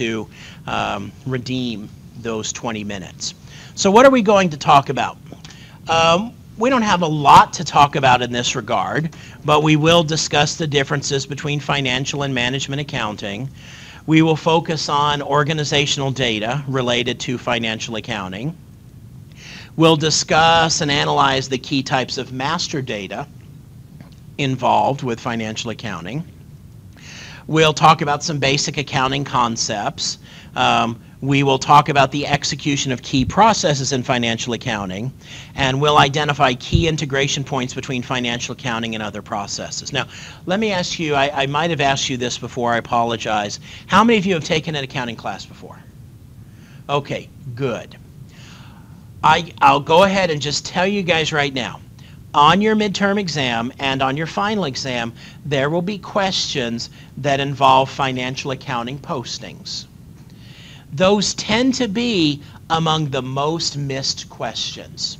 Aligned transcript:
to 0.00 0.26
um, 0.66 1.12
redeem 1.26 1.90
those 2.22 2.52
20 2.52 2.84
minutes. 2.84 3.34
So 3.74 3.90
what 3.90 4.06
are 4.06 4.10
we 4.10 4.22
going 4.22 4.48
to 4.50 4.56
talk 4.56 4.88
about? 4.88 5.18
Um, 5.88 6.32
we 6.56 6.70
don't 6.70 6.82
have 6.82 7.02
a 7.02 7.06
lot 7.06 7.52
to 7.54 7.64
talk 7.64 7.96
about 7.96 8.22
in 8.22 8.32
this 8.32 8.56
regard, 8.56 9.14
but 9.44 9.62
we 9.62 9.76
will 9.76 10.02
discuss 10.02 10.56
the 10.56 10.66
differences 10.66 11.26
between 11.26 11.60
financial 11.60 12.22
and 12.22 12.34
management 12.34 12.80
accounting. 12.80 13.48
We 14.06 14.22
will 14.22 14.36
focus 14.36 14.88
on 14.88 15.20
organizational 15.22 16.10
data 16.10 16.64
related 16.66 17.20
to 17.20 17.36
financial 17.38 17.96
accounting. 17.96 18.56
We'll 19.76 19.96
discuss 19.96 20.80
and 20.80 20.90
analyze 20.90 21.48
the 21.48 21.58
key 21.58 21.82
types 21.82 22.16
of 22.18 22.32
master 22.32 22.82
data 22.82 23.26
involved 24.38 25.02
with 25.02 25.20
financial 25.20 25.70
accounting. 25.70 26.24
We'll 27.50 27.74
talk 27.74 28.00
about 28.00 28.22
some 28.22 28.38
basic 28.38 28.78
accounting 28.78 29.24
concepts. 29.24 30.18
Um, 30.54 31.02
we 31.20 31.42
will 31.42 31.58
talk 31.58 31.88
about 31.88 32.12
the 32.12 32.24
execution 32.28 32.92
of 32.92 33.02
key 33.02 33.24
processes 33.24 33.90
in 33.92 34.04
financial 34.04 34.52
accounting, 34.52 35.12
and 35.56 35.80
we'll 35.80 35.98
identify 35.98 36.54
key 36.54 36.86
integration 36.86 37.42
points 37.42 37.74
between 37.74 38.02
financial 38.02 38.52
accounting 38.52 38.94
and 38.94 39.02
other 39.02 39.20
processes. 39.20 39.92
Now, 39.92 40.06
let 40.46 40.60
me 40.60 40.70
ask 40.70 41.00
you, 41.00 41.16
I, 41.16 41.42
I 41.42 41.46
might 41.46 41.70
have 41.70 41.80
asked 41.80 42.08
you 42.08 42.16
this 42.16 42.38
before, 42.38 42.72
I 42.72 42.76
apologize. 42.76 43.58
How 43.88 44.04
many 44.04 44.16
of 44.16 44.26
you 44.26 44.34
have 44.34 44.44
taken 44.44 44.76
an 44.76 44.84
accounting 44.84 45.16
class 45.16 45.44
before? 45.44 45.80
Okay, 46.88 47.28
good. 47.56 47.96
I, 49.24 49.52
I'll 49.60 49.80
go 49.80 50.04
ahead 50.04 50.30
and 50.30 50.40
just 50.40 50.66
tell 50.66 50.86
you 50.86 51.02
guys 51.02 51.32
right 51.32 51.52
now, 51.52 51.80
on 52.34 52.60
your 52.60 52.76
midterm 52.76 53.18
exam 53.18 53.72
and 53.78 54.02
on 54.02 54.16
your 54.16 54.26
final 54.26 54.64
exam, 54.64 55.12
there 55.44 55.70
will 55.70 55.82
be 55.82 55.98
questions 55.98 56.90
that 57.16 57.40
involve 57.40 57.90
financial 57.90 58.50
accounting 58.50 58.98
postings 58.98 59.86
those 60.92 61.34
tend 61.34 61.74
to 61.74 61.88
be 61.88 62.42
among 62.68 63.10
the 63.10 63.22
most 63.22 63.76
missed 63.76 64.28
questions, 64.28 65.18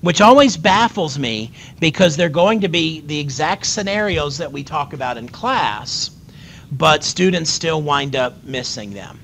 which 0.00 0.20
always 0.20 0.56
baffles 0.56 1.18
me 1.18 1.50
because 1.80 2.16
they're 2.16 2.28
going 2.28 2.60
to 2.60 2.68
be 2.68 3.00
the 3.00 3.18
exact 3.18 3.66
scenarios 3.66 4.38
that 4.38 4.52
we 4.52 4.62
talk 4.62 4.92
about 4.92 5.16
in 5.16 5.28
class, 5.28 6.10
but 6.70 7.04
students 7.04 7.50
still 7.50 7.80
wind 7.80 8.16
up 8.16 8.44
missing 8.44 8.92
them. 8.92 9.18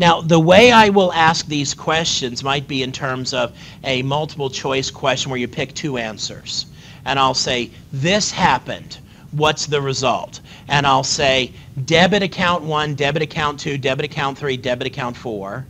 Now, 0.00 0.20
the 0.20 0.40
way 0.40 0.72
I 0.72 0.88
will 0.88 1.12
ask 1.12 1.46
these 1.46 1.74
questions 1.74 2.42
might 2.42 2.66
be 2.66 2.82
in 2.82 2.90
terms 2.90 3.32
of 3.32 3.56
a 3.84 4.02
multiple 4.02 4.50
choice 4.50 4.90
question 4.90 5.30
where 5.30 5.38
you 5.38 5.46
pick 5.46 5.74
two 5.74 5.96
answers. 5.96 6.66
And 7.04 7.20
I'll 7.20 7.34
say, 7.34 7.70
this 7.92 8.32
happened. 8.32 8.98
What's 9.30 9.66
the 9.66 9.80
result? 9.80 10.40
and 10.70 10.86
I'll 10.86 11.04
say 11.04 11.52
debit 11.84 12.22
account 12.22 12.62
1, 12.62 12.94
debit 12.94 13.22
account 13.22 13.58
2, 13.58 13.76
debit 13.76 14.04
account 14.04 14.38
3, 14.38 14.56
debit 14.56 14.86
account 14.86 15.16
4, 15.16 15.66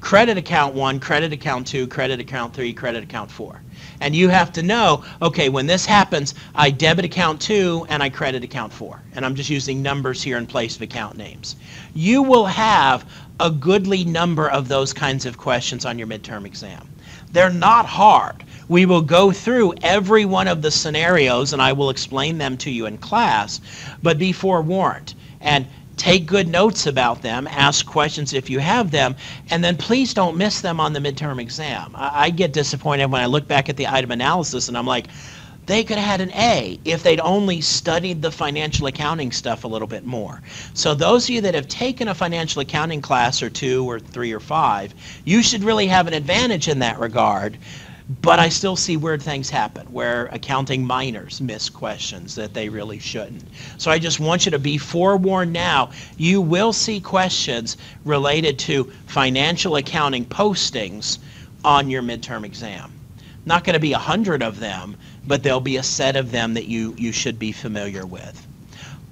credit 0.00 0.38
account 0.38 0.74
1, 0.74 1.00
credit 1.00 1.32
account 1.32 1.66
2, 1.66 1.88
credit 1.88 2.20
account 2.20 2.54
3, 2.54 2.72
credit 2.72 3.02
account 3.02 3.30
4. 3.30 3.60
And 4.00 4.14
you 4.14 4.28
have 4.28 4.52
to 4.52 4.62
know, 4.62 5.04
okay, 5.20 5.48
when 5.48 5.66
this 5.66 5.84
happens, 5.84 6.34
I 6.54 6.70
debit 6.70 7.04
account 7.04 7.40
2 7.40 7.86
and 7.88 8.00
I 8.00 8.10
credit 8.10 8.44
account 8.44 8.72
4. 8.72 9.00
And 9.14 9.24
I'm 9.24 9.34
just 9.34 9.50
using 9.50 9.82
numbers 9.82 10.22
here 10.22 10.38
in 10.38 10.46
place 10.46 10.76
of 10.76 10.82
account 10.82 11.16
names. 11.16 11.56
You 11.94 12.22
will 12.22 12.46
have 12.46 13.04
a 13.40 13.50
goodly 13.50 14.04
number 14.04 14.48
of 14.48 14.68
those 14.68 14.92
kinds 14.92 15.26
of 15.26 15.36
questions 15.36 15.84
on 15.84 15.98
your 15.98 16.06
midterm 16.06 16.46
exam. 16.46 16.88
They're 17.32 17.50
not 17.50 17.86
hard. 17.86 18.44
We 18.68 18.86
will 18.86 19.02
go 19.02 19.32
through 19.32 19.74
every 19.82 20.24
one 20.24 20.48
of 20.48 20.62
the 20.62 20.70
scenarios 20.70 21.52
and 21.52 21.60
I 21.60 21.72
will 21.72 21.90
explain 21.90 22.38
them 22.38 22.56
to 22.58 22.70
you 22.70 22.86
in 22.86 22.98
class, 22.98 23.60
but 24.02 24.18
be 24.18 24.32
forewarned 24.32 25.14
and 25.40 25.66
take 25.96 26.26
good 26.26 26.48
notes 26.48 26.86
about 26.86 27.22
them, 27.22 27.46
ask 27.48 27.86
questions 27.86 28.32
if 28.32 28.50
you 28.50 28.58
have 28.58 28.90
them, 28.90 29.14
and 29.50 29.62
then 29.62 29.76
please 29.76 30.14
don't 30.14 30.36
miss 30.36 30.60
them 30.60 30.80
on 30.80 30.92
the 30.92 31.00
midterm 31.00 31.40
exam. 31.40 31.92
I, 31.94 32.26
I 32.26 32.30
get 32.30 32.52
disappointed 32.52 33.06
when 33.10 33.20
I 33.20 33.26
look 33.26 33.46
back 33.46 33.68
at 33.68 33.76
the 33.76 33.86
item 33.86 34.10
analysis 34.10 34.68
and 34.68 34.76
I'm 34.76 34.86
like, 34.86 35.06
they 35.66 35.84
could 35.84 35.98
have 35.98 36.06
had 36.06 36.20
an 36.20 36.32
A 36.32 36.78
if 36.84 37.02
they'd 37.02 37.20
only 37.20 37.60
studied 37.60 38.22
the 38.22 38.30
financial 38.30 38.86
accounting 38.86 39.32
stuff 39.32 39.64
a 39.64 39.68
little 39.68 39.88
bit 39.88 40.04
more. 40.04 40.42
So 40.74 40.94
those 40.94 41.24
of 41.24 41.30
you 41.30 41.40
that 41.42 41.54
have 41.54 41.68
taken 41.68 42.08
a 42.08 42.14
financial 42.14 42.60
accounting 42.60 43.00
class 43.00 43.42
or 43.42 43.50
two 43.50 43.84
or 43.88 43.98
three 43.98 44.32
or 44.32 44.40
five, 44.40 44.94
you 45.24 45.42
should 45.42 45.64
really 45.64 45.86
have 45.86 46.06
an 46.06 46.14
advantage 46.14 46.68
in 46.68 46.78
that 46.80 46.98
regard 46.98 47.58
but 48.20 48.38
I 48.38 48.50
still 48.50 48.76
see 48.76 48.98
weird 48.98 49.22
things 49.22 49.48
happen 49.48 49.86
where 49.86 50.26
accounting 50.26 50.84
minors 50.84 51.40
miss 51.40 51.70
questions 51.70 52.34
that 52.34 52.52
they 52.52 52.68
really 52.68 52.98
shouldn't. 52.98 53.44
So 53.78 53.90
I 53.90 53.98
just 53.98 54.20
want 54.20 54.44
you 54.44 54.50
to 54.50 54.58
be 54.58 54.76
forewarned 54.76 55.54
now. 55.54 55.90
You 56.18 56.42
will 56.42 56.74
see 56.74 57.00
questions 57.00 57.78
related 58.04 58.58
to 58.60 58.92
financial 59.06 59.76
accounting 59.76 60.26
postings 60.26 61.18
on 61.64 61.88
your 61.88 62.02
midterm 62.02 62.44
exam. 62.44 62.92
Not 63.46 63.64
going 63.64 63.74
to 63.74 63.80
be 63.80 63.94
a 63.94 63.98
hundred 63.98 64.42
of 64.42 64.60
them, 64.60 64.96
but 65.26 65.42
there'll 65.42 65.60
be 65.60 65.76
a 65.76 65.82
set 65.82 66.16
of 66.16 66.30
them 66.30 66.54
that 66.54 66.66
you, 66.66 66.94
you 66.98 67.12
should 67.12 67.38
be 67.38 67.52
familiar 67.52 68.06
with. 68.06 68.46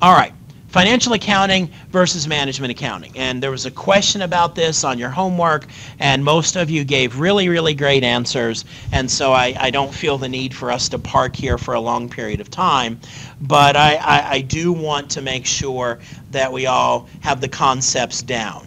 All 0.00 0.14
right 0.14 0.32
financial 0.72 1.12
accounting 1.12 1.70
versus 1.90 2.26
management 2.26 2.70
accounting. 2.70 3.12
And 3.14 3.42
there 3.42 3.50
was 3.50 3.66
a 3.66 3.70
question 3.70 4.22
about 4.22 4.54
this 4.54 4.84
on 4.84 4.98
your 4.98 5.10
homework, 5.10 5.66
and 5.98 6.24
most 6.24 6.56
of 6.56 6.70
you 6.70 6.82
gave 6.82 7.20
really, 7.20 7.50
really 7.50 7.74
great 7.74 8.02
answers. 8.02 8.64
And 8.90 9.10
so 9.10 9.32
I, 9.32 9.54
I 9.60 9.70
don't 9.70 9.92
feel 9.92 10.16
the 10.16 10.30
need 10.30 10.54
for 10.54 10.72
us 10.72 10.88
to 10.88 10.98
park 10.98 11.36
here 11.36 11.58
for 11.58 11.74
a 11.74 11.80
long 11.80 12.08
period 12.08 12.40
of 12.40 12.50
time. 12.50 12.98
But 13.42 13.76
I, 13.76 13.96
I, 13.96 14.30
I 14.30 14.40
do 14.40 14.72
want 14.72 15.10
to 15.10 15.20
make 15.20 15.44
sure 15.44 15.98
that 16.30 16.50
we 16.50 16.64
all 16.64 17.06
have 17.20 17.42
the 17.42 17.48
concepts 17.48 18.22
down. 18.22 18.66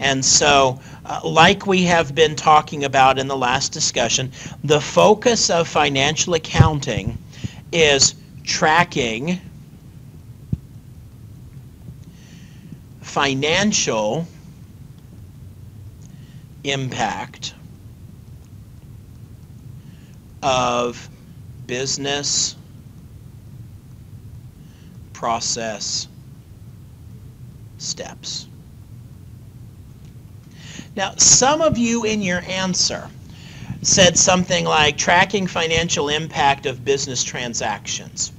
And 0.00 0.24
so, 0.24 0.80
uh, 1.04 1.20
like 1.24 1.66
we 1.66 1.84
have 1.84 2.14
been 2.14 2.36
talking 2.36 2.84
about 2.84 3.18
in 3.18 3.26
the 3.26 3.36
last 3.36 3.72
discussion, 3.72 4.32
the 4.62 4.80
focus 4.80 5.50
of 5.50 5.66
financial 5.66 6.34
accounting 6.34 7.18
is 7.72 8.14
tracking 8.44 9.40
financial 13.00 14.26
impact 16.64 17.54
of 20.42 21.08
business 21.66 22.56
process 25.12 26.08
steps. 27.78 28.47
Now, 30.98 31.14
some 31.16 31.62
of 31.62 31.78
you 31.78 32.02
in 32.02 32.22
your 32.22 32.42
answer 32.48 33.08
said 33.82 34.18
something 34.18 34.64
like 34.64 34.98
tracking 34.98 35.46
financial 35.46 36.08
impact 36.08 36.66
of 36.66 36.84
business 36.84 37.22
transactions. 37.22 38.32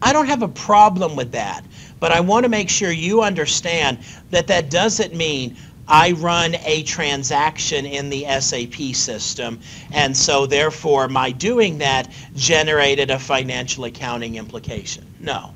I 0.00 0.14
don't 0.14 0.24
have 0.24 0.40
a 0.40 0.48
problem 0.48 1.16
with 1.16 1.32
that. 1.32 1.62
But 2.00 2.10
I 2.10 2.20
want 2.20 2.44
to 2.44 2.48
make 2.48 2.70
sure 2.70 2.90
you 2.90 3.20
understand 3.22 3.98
that 4.30 4.46
that 4.46 4.70
doesn't 4.70 5.14
mean 5.14 5.58
I 5.86 6.12
run 6.12 6.54
a 6.64 6.82
transaction 6.84 7.84
in 7.84 8.08
the 8.08 8.24
SAP 8.40 8.94
system, 8.94 9.60
and 9.92 10.16
so 10.16 10.46
therefore 10.46 11.08
my 11.08 11.30
doing 11.30 11.76
that 11.78 12.10
generated 12.34 13.10
a 13.10 13.18
financial 13.18 13.84
accounting 13.84 14.36
implication. 14.36 15.04
No. 15.20 15.52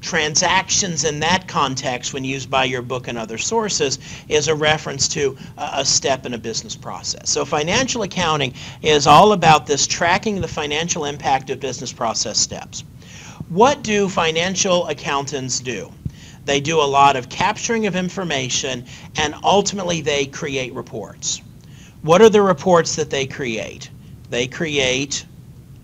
Transactions 0.00 1.04
in 1.04 1.20
that 1.20 1.46
context, 1.46 2.14
when 2.14 2.24
used 2.24 2.50
by 2.50 2.64
your 2.64 2.82
book 2.82 3.08
and 3.08 3.18
other 3.18 3.38
sources, 3.38 3.98
is 4.28 4.48
a 4.48 4.54
reference 4.54 5.08
to 5.08 5.36
a 5.58 5.84
step 5.84 6.24
in 6.26 6.34
a 6.34 6.38
business 6.38 6.74
process. 6.74 7.28
So 7.30 7.44
financial 7.44 8.02
accounting 8.02 8.54
is 8.82 9.06
all 9.06 9.32
about 9.32 9.66
this 9.66 9.86
tracking 9.86 10.40
the 10.40 10.48
financial 10.48 11.04
impact 11.04 11.50
of 11.50 11.60
business 11.60 11.92
process 11.92 12.38
steps. 12.38 12.84
What 13.48 13.82
do 13.82 14.08
financial 14.08 14.86
accountants 14.88 15.60
do? 15.60 15.92
They 16.44 16.60
do 16.60 16.80
a 16.80 16.82
lot 16.82 17.16
of 17.16 17.28
capturing 17.28 17.86
of 17.86 17.94
information 17.94 18.86
and 19.16 19.34
ultimately 19.44 20.00
they 20.00 20.26
create 20.26 20.72
reports. 20.72 21.42
What 22.02 22.22
are 22.22 22.30
the 22.30 22.42
reports 22.42 22.96
that 22.96 23.10
they 23.10 23.26
create? 23.26 23.90
They 24.30 24.46
create 24.46 25.26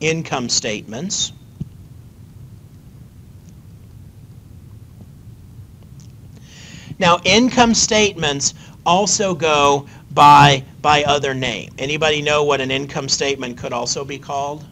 income 0.01 0.49
statements. 0.49 1.33
Now 6.99 7.21
income 7.25 7.75
statements 7.75 8.55
also 8.85 9.35
go 9.35 9.87
by 10.13 10.65
by 10.81 11.05
other 11.05 11.35
name. 11.35 11.75
Anybody 11.79 12.23
know 12.23 12.45
what 12.45 12.61
an 12.61 12.71
income 12.71 13.09
statement 13.09 13.59
could 13.59 13.73
also 13.73 14.05
be 14.05 14.19
called? 14.19 14.65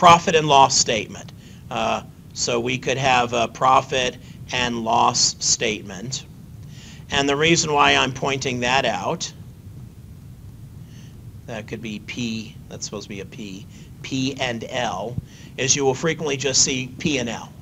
profit 0.00 0.34
and 0.34 0.48
loss 0.48 0.78
statement. 0.78 1.30
Uh, 1.70 2.02
so 2.32 2.58
we 2.58 2.78
could 2.78 2.96
have 2.96 3.34
a 3.34 3.48
profit 3.48 4.16
and 4.50 4.82
loss 4.82 5.36
statement. 5.44 6.24
And 7.10 7.28
the 7.28 7.36
reason 7.36 7.70
why 7.74 7.94
I'm 7.94 8.14
pointing 8.14 8.60
that 8.60 8.86
out, 8.86 9.30
that 11.44 11.66
could 11.66 11.82
be 11.82 11.98
P, 11.98 12.56
that's 12.70 12.86
supposed 12.86 13.04
to 13.04 13.08
be 13.10 13.20
a 13.20 13.26
P, 13.26 13.66
P 14.00 14.34
and 14.40 14.64
L, 14.70 15.16
is 15.58 15.76
you 15.76 15.84
will 15.84 15.94
frequently 15.94 16.38
just 16.38 16.62
see 16.62 16.94
P 16.98 17.18
and 17.18 17.28
L. 17.28 17.52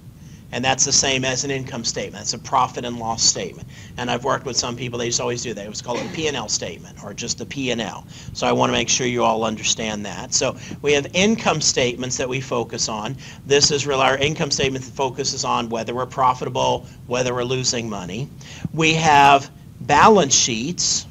And 0.50 0.64
that's 0.64 0.86
the 0.86 0.92
same 0.92 1.24
as 1.24 1.44
an 1.44 1.50
income 1.50 1.84
statement. 1.84 2.22
It's 2.22 2.32
a 2.32 2.38
profit 2.38 2.86
and 2.86 2.98
loss 2.98 3.22
statement. 3.22 3.68
And 3.98 4.10
I've 4.10 4.24
worked 4.24 4.46
with 4.46 4.56
some 4.56 4.76
people, 4.76 4.98
they 4.98 5.08
just 5.08 5.20
always 5.20 5.42
do 5.42 5.52
that. 5.52 5.64
It 5.64 5.68
was 5.68 5.82
called 5.82 5.98
a 5.98 6.08
P&L 6.14 6.48
statement 6.48 7.04
or 7.04 7.12
just 7.12 7.40
a 7.42 7.44
P&L. 7.44 8.06
So 8.32 8.46
I 8.46 8.52
want 8.52 8.70
to 8.70 8.72
make 8.72 8.88
sure 8.88 9.06
you 9.06 9.24
all 9.24 9.44
understand 9.44 10.06
that. 10.06 10.32
So 10.32 10.56
we 10.80 10.94
have 10.94 11.06
income 11.12 11.60
statements 11.60 12.16
that 12.16 12.28
we 12.28 12.40
focus 12.40 12.88
on. 12.88 13.16
This 13.44 13.70
is 13.70 13.86
really 13.86 14.02
our 14.02 14.16
income 14.16 14.50
statement 14.50 14.84
that 14.86 14.92
focuses 14.92 15.44
on 15.44 15.68
whether 15.68 15.94
we're 15.94 16.06
profitable, 16.06 16.86
whether 17.06 17.34
we're 17.34 17.44
losing 17.44 17.90
money. 17.90 18.28
We 18.72 18.94
have 18.94 19.50
balance 19.82 20.34
sheets, 20.34 21.06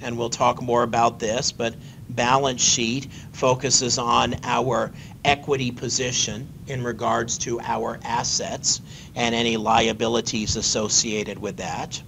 and 0.00 0.16
we'll 0.16 0.30
talk 0.30 0.62
more 0.62 0.82
about 0.82 1.18
this, 1.18 1.52
but 1.52 1.74
balance 2.14 2.62
sheet 2.62 3.08
focuses 3.32 3.98
on 3.98 4.36
our 4.44 4.92
equity 5.24 5.70
position 5.70 6.48
in 6.66 6.82
regards 6.82 7.38
to 7.38 7.60
our 7.60 7.98
assets 8.04 8.80
and 9.14 9.34
any 9.34 9.56
liabilities 9.56 10.56
associated 10.56 11.38
with 11.38 11.56
that. 11.58 12.02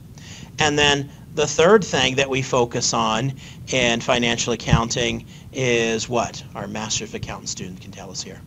And 0.58 0.78
then 0.78 1.10
the 1.34 1.46
third 1.46 1.84
thing 1.84 2.16
that 2.16 2.30
we 2.30 2.42
focus 2.42 2.94
on 2.94 3.32
in 3.68 4.00
financial 4.00 4.52
accounting 4.52 5.26
is 5.52 6.08
what? 6.08 6.42
Our 6.54 6.68
Master 6.68 7.04
of 7.04 7.14
Accountant 7.14 7.48
student 7.48 7.80
can 7.80 7.90
tell 7.90 8.10
us 8.10 8.22
here. 8.22 8.40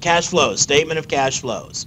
Cash 0.00 0.28
flows, 0.28 0.60
statement 0.60 0.98
of 0.98 1.08
cash 1.08 1.40
flows. 1.40 1.86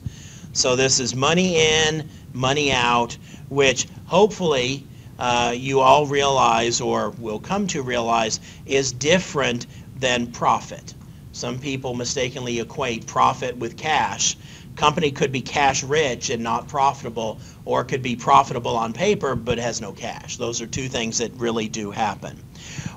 So 0.54 0.76
this 0.76 1.00
is 1.00 1.16
money 1.16 1.58
in, 1.58 2.10
money 2.34 2.72
out, 2.72 3.18
which 3.50 3.88
hopefully 4.06 4.86
uh, 5.20 5.54
you 5.56 5.82
all 5.82 6.08
realize 6.08 6.82
or 6.82 7.12
will 7.12 7.40
come 7.40 7.68
to 7.68 7.84
realize 7.84 8.40
is 8.66 8.92
different 8.92 9.68
than 10.00 10.28
profit. 10.28 10.94
Some 11.34 11.60
people 11.60 11.94
mistakenly 11.94 12.60
equate 12.60 13.06
profit 13.06 13.56
with 13.58 13.78
cash. 13.78 14.38
Company 14.76 15.12
could 15.12 15.32
be 15.32 15.42
cash 15.42 15.84
rich 15.84 16.30
and 16.30 16.42
not 16.42 16.70
profitable, 16.70 17.38
or 17.66 17.84
could 17.84 18.02
be 18.02 18.16
profitable 18.16 18.76
on 18.78 18.94
paper 18.94 19.36
but 19.36 19.58
has 19.58 19.82
no 19.82 19.92
cash. 19.92 20.38
Those 20.38 20.62
are 20.62 20.68
two 20.68 20.88
things 20.88 21.18
that 21.18 21.34
really 21.34 21.68
do 21.68 21.92
happen. 21.92 22.42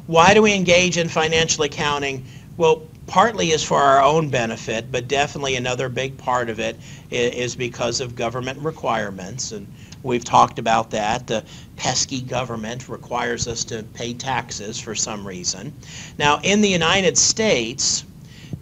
Why 0.07 0.33
do 0.33 0.43
we 0.43 0.55
engage 0.55 0.97
in 0.97 1.09
financial 1.09 1.65
accounting? 1.65 2.25
Well, 2.57 2.83
partly 3.07 3.51
is 3.51 3.65
for 3.65 3.79
our 3.79 4.03
own 4.03 4.29
benefit, 4.29 4.93
but 4.93 5.09
definitely 5.09 5.57
another 5.57 5.89
big 5.89 6.17
part 6.17 6.49
of 6.49 6.61
it 6.61 6.77
is 7.11 7.57
because 7.57 8.01
of 8.01 8.15
government 8.15 8.59
requirements. 8.61 9.53
And 9.53 9.67
We've 10.03 10.25
talked 10.25 10.59
about 10.59 10.91
that. 10.91 11.27
The 11.27 11.45
pesky 11.77 12.21
government 12.21 12.89
requires 12.89 13.47
us 13.47 13.65
to 13.65 13.83
pay 13.95 14.15
taxes 14.15 14.81
for 14.81 14.95
some 14.95 15.27
reason. 15.27 15.73
Now, 16.19 16.41
in 16.43 16.61
the 16.61 16.69
United 16.69 17.17
States, 17.17 18.05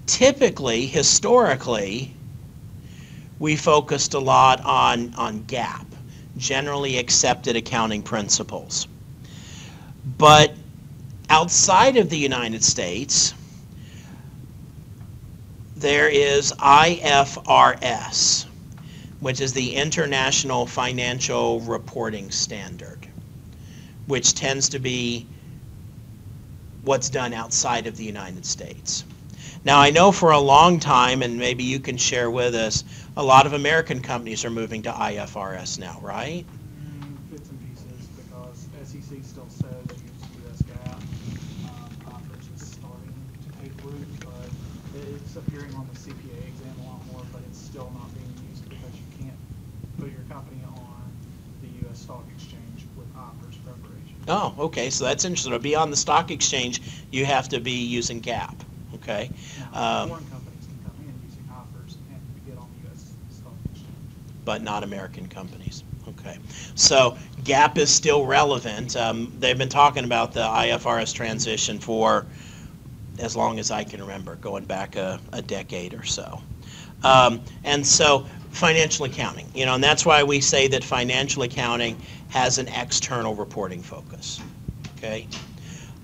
typically, 0.06 0.86
historically, 0.86 2.14
we 3.38 3.56
focused 3.56 4.12
a 4.14 4.18
lot 4.18 4.60
on, 4.64 5.14
on 5.14 5.40
GAAP, 5.44 5.86
generally 6.36 6.98
accepted 6.98 7.56
accounting 7.56 8.02
principles. 8.02 8.86
But 10.18 10.54
outside 11.30 11.96
of 11.96 12.10
the 12.10 12.18
United 12.18 12.62
States, 12.62 13.32
there 15.76 16.08
is 16.08 16.52
IFRS 16.52 18.46
which 19.20 19.40
is 19.40 19.52
the 19.52 19.76
International 19.76 20.66
Financial 20.66 21.60
Reporting 21.60 22.30
Standard, 22.30 23.06
which 24.06 24.34
tends 24.34 24.70
to 24.70 24.78
be 24.78 25.26
what's 26.82 27.10
done 27.10 27.34
outside 27.34 27.86
of 27.86 27.96
the 27.96 28.04
United 28.04 28.46
States. 28.46 29.04
Now, 29.62 29.78
I 29.78 29.90
know 29.90 30.10
for 30.10 30.30
a 30.30 30.40
long 30.40 30.80
time, 30.80 31.22
and 31.22 31.38
maybe 31.38 31.64
you 31.64 31.80
can 31.80 31.98
share 31.98 32.30
with 32.30 32.54
us, 32.54 32.82
a 33.16 33.22
lot 33.22 33.44
of 33.44 33.52
American 33.52 34.00
companies 34.00 34.44
are 34.46 34.50
moving 34.50 34.82
to 34.82 34.90
IFRS 34.90 35.78
now, 35.78 35.98
right? 36.02 36.46
Because 37.30 37.48
SEC 38.84 39.18
still 39.22 39.48
says 39.48 39.84
use 39.90 40.24
US 40.46 40.62
GAAP. 40.62 40.96
Um, 42.06 42.22
is 42.56 42.66
starting 42.66 43.14
to 43.44 43.62
take 43.62 43.84
root, 43.84 44.29
it's 45.00 45.36
appearing 45.36 45.74
on 45.74 45.88
the 45.92 45.98
CPA 45.98 46.48
exam 46.48 46.74
a 46.82 46.86
lot 46.90 47.06
more, 47.12 47.22
but 47.32 47.42
it's 47.48 47.58
still 47.58 47.90
not 47.94 48.12
being 48.14 48.32
used 48.50 48.68
because 48.68 48.94
you 48.94 49.24
can't 49.24 49.36
put 49.98 50.10
your 50.12 50.22
company 50.28 50.60
on 50.66 51.02
the 51.62 51.88
US 51.88 52.00
Stock 52.00 52.24
Exchange 52.36 52.86
with 52.96 53.06
IFRS 53.14 53.56
preparation. 53.64 54.16
Oh, 54.28 54.54
okay, 54.58 54.90
so 54.90 55.04
that's 55.04 55.24
interesting. 55.24 55.52
To 55.52 55.58
be 55.58 55.74
on 55.74 55.90
the 55.90 55.96
stock 55.96 56.30
exchange, 56.30 56.80
you 57.10 57.24
have 57.24 57.48
to 57.50 57.60
be 57.60 57.72
using 57.72 58.20
GAAP, 58.20 58.54
okay? 58.94 59.30
Now, 59.72 60.02
Um, 60.02 60.08
Foreign 60.10 60.24
companies 60.30 60.66
can 60.66 60.78
come 60.84 60.94
in 61.06 61.14
using 61.26 61.44
IFRS 61.50 61.96
and 62.10 62.20
get 62.46 62.58
on 62.58 62.68
the 62.82 62.90
US 62.90 63.12
Stock 63.30 63.52
Exchange. 63.70 63.88
but 64.44 64.62
not 64.62 64.82
American 64.84 65.26
companies. 65.28 65.84
Okay. 66.08 66.38
So 66.74 67.16
GAAP 67.44 67.78
is 67.78 67.88
still 67.90 68.26
relevant. 68.26 68.96
Um, 68.96 69.32
they've 69.38 69.56
been 69.56 69.68
talking 69.68 70.04
about 70.04 70.32
the 70.32 70.40
IFRS 70.40 71.14
transition 71.14 71.78
for 71.78 72.26
as 73.20 73.36
long 73.36 73.58
as 73.58 73.70
I 73.70 73.84
can 73.84 74.00
remember, 74.00 74.36
going 74.36 74.64
back 74.64 74.96
a, 74.96 75.20
a 75.32 75.42
decade 75.42 75.94
or 75.94 76.04
so. 76.04 76.40
Um, 77.02 77.40
and 77.64 77.86
so 77.86 78.26
financial 78.50 79.06
accounting, 79.06 79.46
you 79.54 79.64
know, 79.64 79.74
and 79.74 79.84
that's 79.84 80.04
why 80.04 80.22
we 80.22 80.40
say 80.40 80.68
that 80.68 80.82
financial 80.84 81.42
accounting 81.42 82.00
has 82.28 82.58
an 82.58 82.68
external 82.68 83.34
reporting 83.34 83.82
focus. 83.82 84.40
Okay? 84.98 85.26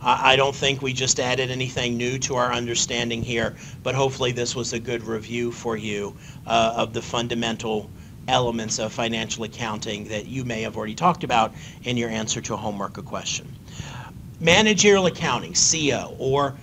I, 0.00 0.32
I 0.32 0.36
don't 0.36 0.54
think 0.54 0.82
we 0.82 0.92
just 0.92 1.20
added 1.20 1.50
anything 1.50 1.96
new 1.96 2.18
to 2.20 2.36
our 2.36 2.52
understanding 2.52 3.22
here, 3.22 3.56
but 3.82 3.94
hopefully 3.94 4.32
this 4.32 4.54
was 4.54 4.72
a 4.72 4.78
good 4.78 5.02
review 5.02 5.52
for 5.52 5.76
you 5.76 6.16
uh, 6.46 6.74
of 6.76 6.92
the 6.92 7.02
fundamental 7.02 7.90
elements 8.28 8.78
of 8.78 8.92
financial 8.92 9.44
accounting 9.44 10.04
that 10.04 10.26
you 10.26 10.44
may 10.44 10.62
have 10.62 10.76
already 10.76 10.94
talked 10.94 11.24
about 11.24 11.54
in 11.84 11.96
your 11.96 12.10
answer 12.10 12.40
to 12.40 12.54
a 12.54 12.56
homework 12.56 13.02
question. 13.04 13.52
Managerial 14.40 15.06
accounting, 15.06 15.54
CO, 15.54 16.14
or 16.18 16.54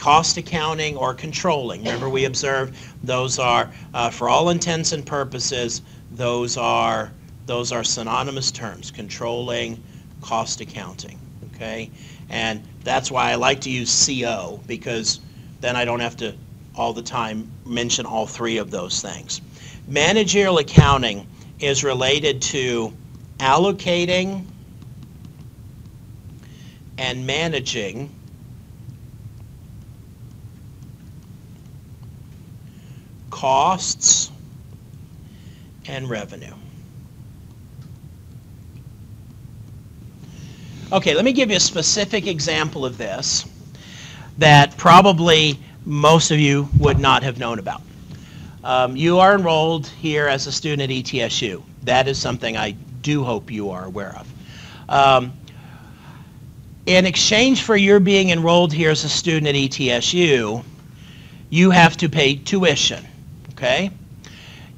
cost 0.00 0.38
accounting 0.38 0.96
or 0.96 1.12
controlling. 1.12 1.84
Remember, 1.84 2.08
we 2.08 2.24
observed 2.24 2.74
those 3.04 3.38
are, 3.38 3.70
uh, 3.92 4.08
for 4.08 4.30
all 4.30 4.48
intents 4.48 4.92
and 4.92 5.04
purposes, 5.04 5.82
those 6.12 6.56
are 6.56 7.12
those 7.44 7.70
are 7.70 7.84
synonymous 7.84 8.50
terms: 8.50 8.90
controlling, 8.90 9.82
cost 10.22 10.62
accounting. 10.62 11.18
Okay, 11.54 11.90
and 12.30 12.62
that's 12.82 13.10
why 13.10 13.30
I 13.30 13.34
like 13.34 13.60
to 13.62 13.70
use 13.70 14.08
CO 14.08 14.60
because 14.66 15.20
then 15.60 15.76
I 15.76 15.84
don't 15.84 16.00
have 16.00 16.16
to 16.16 16.34
all 16.74 16.94
the 16.94 17.02
time 17.02 17.50
mention 17.66 18.06
all 18.06 18.26
three 18.26 18.56
of 18.56 18.70
those 18.70 19.02
things. 19.02 19.42
Managerial 19.86 20.58
accounting 20.58 21.26
is 21.58 21.84
related 21.84 22.40
to 22.40 22.96
allocating 23.38 24.46
and 26.96 27.26
managing 27.26 28.14
costs 33.40 34.30
and 35.88 36.10
revenue. 36.10 36.52
Okay, 40.92 41.14
let 41.14 41.24
me 41.24 41.32
give 41.32 41.48
you 41.48 41.56
a 41.56 41.60
specific 41.60 42.26
example 42.26 42.84
of 42.84 42.98
this 42.98 43.46
that 44.36 44.76
probably 44.76 45.58
most 45.86 46.30
of 46.30 46.38
you 46.38 46.68
would 46.78 46.98
not 46.98 47.22
have 47.22 47.38
known 47.38 47.58
about. 47.58 47.80
Um, 48.62 48.94
you 48.94 49.18
are 49.20 49.34
enrolled 49.34 49.86
here 49.86 50.26
as 50.26 50.46
a 50.46 50.52
student 50.52 50.82
at 50.82 50.90
ETSU. 50.90 51.62
That 51.84 52.08
is 52.08 52.18
something 52.18 52.58
I 52.58 52.72
do 53.00 53.24
hope 53.24 53.50
you 53.50 53.70
are 53.70 53.86
aware 53.86 54.16
of. 54.18 54.30
Um, 54.90 55.32
in 56.84 57.06
exchange 57.06 57.62
for 57.62 57.74
your 57.74 58.00
being 58.00 58.28
enrolled 58.28 58.74
here 58.74 58.90
as 58.90 59.04
a 59.04 59.08
student 59.08 59.46
at 59.46 59.54
ETSU, 59.54 60.62
you 61.48 61.70
have 61.70 61.96
to 61.96 62.10
pay 62.10 62.34
tuition, 62.36 63.06
okay? 63.60 63.90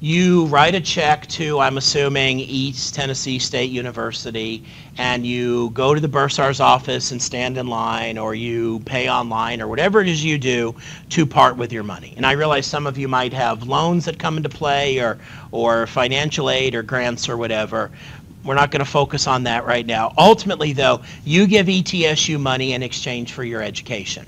You 0.01 0.47
write 0.47 0.75
a 0.75 0.81
check 0.81 1.25
to, 1.27 1.59
I'm 1.59 1.77
assuming, 1.77 2.41
East 2.41 2.93
Tennessee 2.93 3.39
State 3.39 3.71
University, 3.71 4.65
and 4.97 5.25
you 5.25 5.69
go 5.69 5.93
to 5.93 6.01
the 6.01 6.09
bursar's 6.09 6.59
office 6.59 7.11
and 7.13 7.21
stand 7.21 7.57
in 7.57 7.67
line, 7.67 8.17
or 8.17 8.35
you 8.35 8.81
pay 8.81 9.09
online, 9.09 9.61
or 9.61 9.69
whatever 9.69 10.01
it 10.01 10.09
is 10.09 10.21
you 10.25 10.37
do 10.37 10.75
to 11.11 11.25
part 11.25 11.55
with 11.55 11.71
your 11.71 11.83
money. 11.83 12.13
And 12.17 12.25
I 12.25 12.33
realize 12.33 12.65
some 12.65 12.85
of 12.85 12.97
you 12.97 13.07
might 13.07 13.31
have 13.31 13.65
loans 13.65 14.03
that 14.03 14.19
come 14.19 14.35
into 14.35 14.49
play, 14.49 14.99
or, 14.99 15.17
or 15.51 15.87
financial 15.87 16.49
aid, 16.49 16.75
or 16.75 16.83
grants, 16.83 17.29
or 17.29 17.37
whatever. 17.37 17.89
We're 18.43 18.55
not 18.55 18.69
going 18.69 18.83
to 18.83 18.91
focus 18.91 19.27
on 19.27 19.43
that 19.43 19.65
right 19.65 19.85
now. 19.85 20.13
Ultimately, 20.17 20.73
though, 20.73 21.03
you 21.23 21.47
give 21.47 21.67
ETSU 21.67 22.37
money 22.37 22.73
in 22.73 22.83
exchange 22.83 23.31
for 23.31 23.45
your 23.45 23.61
education. 23.61 24.27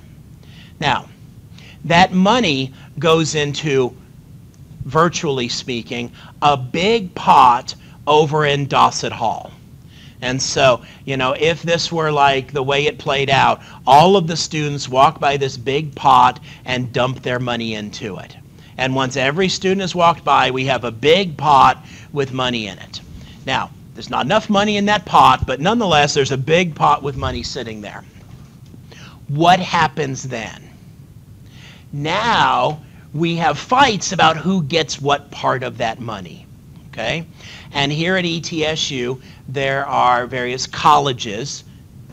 Now, 0.79 1.09
that 1.83 2.13
money 2.13 2.73
goes 2.97 3.35
into, 3.35 3.93
virtually 4.85 5.49
speaking, 5.49 6.11
a 6.41 6.55
big 6.55 7.13
pot 7.15 7.75
over 8.07 8.45
in 8.45 8.67
Dossett 8.67 9.11
Hall. 9.11 9.51
And 10.21 10.41
so, 10.41 10.81
you 11.03 11.17
know, 11.17 11.35
if 11.37 11.61
this 11.61 11.91
were 11.91 12.11
like 12.11 12.51
the 12.51 12.63
way 12.63 12.85
it 12.85 12.97
played 12.97 13.29
out, 13.29 13.61
all 13.85 14.15
of 14.15 14.27
the 14.27 14.37
students 14.37 14.87
walk 14.87 15.19
by 15.19 15.37
this 15.37 15.57
big 15.57 15.93
pot 15.93 16.39
and 16.63 16.93
dump 16.93 17.21
their 17.21 17.39
money 17.39 17.75
into 17.75 18.17
it. 18.17 18.35
And 18.77 18.95
once 18.95 19.17
every 19.17 19.49
student 19.49 19.81
has 19.81 19.95
walked 19.95 20.23
by, 20.23 20.51
we 20.51 20.65
have 20.65 20.83
a 20.83 20.91
big 20.91 21.37
pot 21.37 21.85
with 22.11 22.33
money 22.33 22.67
in 22.67 22.77
it. 22.79 23.01
Now, 23.45 23.71
there's 23.93 24.09
not 24.09 24.25
enough 24.25 24.49
money 24.49 24.77
in 24.77 24.85
that 24.85 25.05
pot, 25.05 25.45
but 25.45 25.61
nonetheless, 25.61 26.13
there's 26.13 26.31
a 26.31 26.37
big 26.37 26.75
pot 26.75 27.03
with 27.03 27.15
money 27.15 27.43
sitting 27.43 27.81
there. 27.81 28.03
What 29.27 29.59
happens 29.59 30.23
then? 30.23 30.69
Now, 31.93 32.81
we 33.15 33.37
have 33.37 33.57
fights 33.57 34.11
about 34.11 34.35
who 34.35 34.61
gets 34.61 35.01
what 35.01 35.31
part 35.31 35.63
of 35.63 35.77
that 35.77 36.01
money. 36.01 36.45
Okay? 36.89 37.25
And 37.71 37.91
here 37.91 38.17
at 38.17 38.25
ETSU, 38.25 39.21
there 39.47 39.85
are 39.85 40.27
various 40.27 40.67
colleges. 40.67 41.63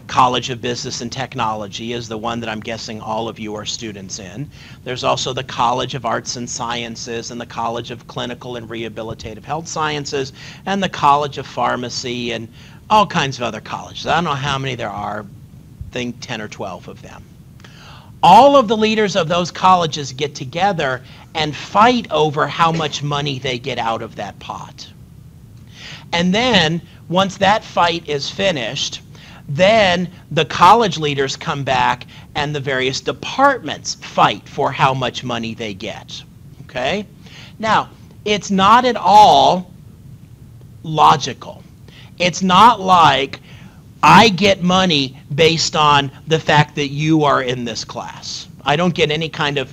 College 0.06 0.50
of 0.50 0.60
Business 0.60 1.00
and 1.00 1.10
Technology 1.10 1.92
is 1.92 2.06
the 2.06 2.18
one 2.18 2.38
that 2.40 2.48
I'm 2.48 2.60
guessing 2.60 3.00
all 3.00 3.28
of 3.28 3.40
you 3.40 3.54
are 3.56 3.64
students 3.64 4.20
in. 4.20 4.48
There's 4.84 5.02
also 5.02 5.32
the 5.32 5.42
College 5.42 5.94
of 5.94 6.04
Arts 6.04 6.36
and 6.36 6.48
Sciences 6.48 7.32
and 7.32 7.40
the 7.40 7.46
College 7.46 7.90
of 7.90 8.06
Clinical 8.06 8.56
and 8.56 8.68
Rehabilitative 8.68 9.44
Health 9.44 9.66
Sciences 9.66 10.32
and 10.66 10.82
the 10.82 10.88
College 10.88 11.38
of 11.38 11.46
Pharmacy 11.46 12.32
and 12.32 12.46
all 12.90 13.06
kinds 13.06 13.38
of 13.38 13.42
other 13.42 13.60
colleges. 13.60 14.06
I 14.06 14.16
don't 14.16 14.24
know 14.24 14.34
how 14.34 14.58
many 14.58 14.76
there 14.76 14.90
are, 14.90 15.24
think 15.90 16.16
10 16.20 16.40
or 16.40 16.48
12 16.48 16.88
of 16.88 17.02
them. 17.02 17.24
All 18.22 18.56
of 18.56 18.68
the 18.68 18.76
leaders 18.76 19.16
of 19.16 19.28
those 19.28 19.50
colleges 19.50 20.12
get 20.12 20.34
together 20.34 21.02
and 21.34 21.54
fight 21.54 22.10
over 22.10 22.46
how 22.46 22.70
much 22.70 23.02
money 23.02 23.38
they 23.38 23.58
get 23.58 23.78
out 23.78 24.02
of 24.02 24.16
that 24.16 24.38
pot. 24.38 24.88
And 26.12 26.34
then, 26.34 26.82
once 27.08 27.38
that 27.38 27.64
fight 27.64 28.08
is 28.08 28.30
finished, 28.30 29.00
then 29.48 30.10
the 30.30 30.44
college 30.44 30.98
leaders 30.98 31.36
come 31.36 31.64
back 31.64 32.06
and 32.34 32.54
the 32.54 32.60
various 32.60 33.00
departments 33.00 33.94
fight 33.96 34.48
for 34.48 34.70
how 34.70 34.94
much 34.94 35.24
money 35.24 35.54
they 35.54 35.74
get. 35.74 36.22
Okay? 36.62 37.06
Now, 37.58 37.90
it's 38.24 38.50
not 38.50 38.84
at 38.84 38.96
all 38.96 39.70
logical. 40.82 41.62
It's 42.18 42.42
not 42.42 42.80
like 42.80 43.40
I 44.02 44.30
get 44.30 44.62
money 44.62 45.16
based 45.34 45.76
on 45.76 46.10
the 46.26 46.40
fact 46.40 46.74
that 46.74 46.88
you 46.88 47.24
are 47.24 47.42
in 47.42 47.64
this 47.64 47.84
class. 47.84 48.48
I 48.64 48.76
don't 48.76 48.94
get 48.94 49.10
any 49.10 49.28
kind 49.28 49.58
of 49.58 49.72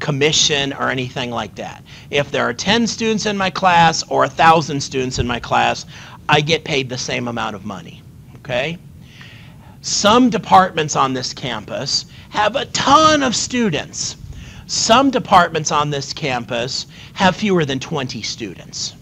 commission 0.00 0.72
or 0.72 0.90
anything 0.90 1.30
like 1.30 1.54
that. 1.56 1.82
If 2.10 2.30
there 2.30 2.44
are 2.44 2.54
10 2.54 2.86
students 2.86 3.26
in 3.26 3.36
my 3.36 3.50
class 3.50 4.02
or 4.08 4.20
1,000 4.20 4.80
students 4.80 5.18
in 5.18 5.26
my 5.26 5.40
class, 5.40 5.86
I 6.28 6.40
get 6.40 6.64
paid 6.64 6.88
the 6.88 6.98
same 6.98 7.28
amount 7.28 7.56
of 7.56 7.64
money. 7.64 8.02
Okay? 8.36 8.78
Some 9.80 10.28
departments 10.28 10.96
on 10.96 11.14
this 11.14 11.32
campus 11.32 12.06
have 12.30 12.56
a 12.56 12.66
ton 12.66 13.22
of 13.22 13.36
students. 13.36 14.16
Some 14.66 15.10
departments 15.10 15.72
on 15.72 15.90
this 15.90 16.12
campus 16.12 16.86
have 17.14 17.36
fewer 17.36 17.64
than 17.64 17.78
20 17.78 18.22
students. 18.22 18.94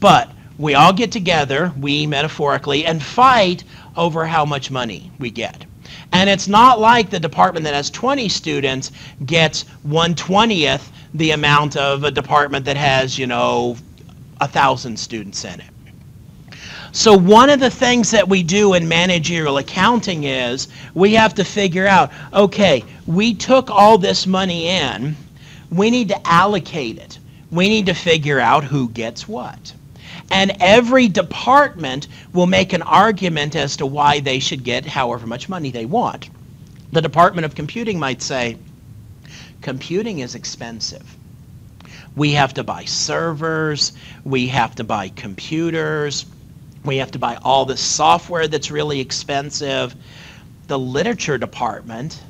But 0.00 0.30
we 0.58 0.74
all 0.74 0.92
get 0.92 1.12
together, 1.12 1.72
we 1.78 2.06
metaphorically, 2.06 2.84
and 2.84 3.02
fight 3.02 3.64
over 3.96 4.26
how 4.26 4.44
much 4.44 4.70
money 4.70 5.10
we 5.18 5.30
get. 5.30 5.64
And 6.12 6.30
it's 6.30 6.48
not 6.48 6.80
like 6.80 7.10
the 7.10 7.20
department 7.20 7.64
that 7.64 7.74
has 7.74 7.90
20 7.90 8.28
students 8.28 8.92
gets 9.26 9.62
1 9.82 10.14
20th 10.14 10.88
the 11.14 11.32
amount 11.32 11.76
of 11.76 12.04
a 12.04 12.10
department 12.10 12.64
that 12.64 12.76
has, 12.76 13.18
you 13.18 13.26
know, 13.26 13.76
a 14.40 14.48
thousand 14.48 14.98
students 14.98 15.44
in 15.44 15.60
it. 15.60 15.70
So 16.92 17.16
one 17.16 17.50
of 17.50 17.60
the 17.60 17.70
things 17.70 18.10
that 18.10 18.28
we 18.28 18.42
do 18.42 18.74
in 18.74 18.88
managerial 18.88 19.58
accounting 19.58 20.24
is 20.24 20.68
we 20.94 21.14
have 21.14 21.34
to 21.34 21.44
figure 21.44 21.86
out, 21.86 22.10
okay, 22.32 22.84
we 23.06 23.34
took 23.34 23.70
all 23.70 23.96
this 23.96 24.26
money 24.26 24.66
in, 24.68 25.16
we 25.70 25.90
need 25.90 26.08
to 26.08 26.26
allocate 26.26 26.98
it. 26.98 27.18
We 27.52 27.68
need 27.68 27.86
to 27.86 27.94
figure 27.94 28.40
out 28.40 28.64
who 28.64 28.88
gets 28.88 29.28
what. 29.28 29.72
And 30.30 30.56
every 30.60 31.08
department 31.08 32.06
will 32.32 32.46
make 32.46 32.72
an 32.72 32.82
argument 32.82 33.56
as 33.56 33.76
to 33.78 33.86
why 33.86 34.20
they 34.20 34.38
should 34.38 34.62
get 34.62 34.86
however 34.86 35.26
much 35.26 35.48
money 35.48 35.70
they 35.70 35.86
want. 35.86 36.30
The 36.92 37.02
Department 37.02 37.44
of 37.44 37.54
Computing 37.54 37.98
might 37.98 38.22
say, 38.22 38.56
computing 39.60 40.20
is 40.20 40.34
expensive. 40.34 41.16
We 42.16 42.32
have 42.32 42.54
to 42.54 42.64
buy 42.64 42.84
servers, 42.84 43.92
we 44.24 44.48
have 44.48 44.74
to 44.76 44.84
buy 44.84 45.08
computers, 45.10 46.26
we 46.84 46.96
have 46.96 47.10
to 47.12 47.18
buy 47.18 47.36
all 47.36 47.64
this 47.64 47.80
software 47.80 48.48
that's 48.48 48.70
really 48.70 49.00
expensive. 49.00 49.94
The 50.66 50.78
literature 50.78 51.38
department, 51.38 52.20